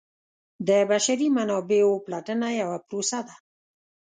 د 0.67 0.69
بشري 0.89 1.27
منابعو 1.37 1.93
پلټنه 2.05 2.47
یوه 2.61 2.77
پروسه 2.87 3.19
ده. 3.27 3.35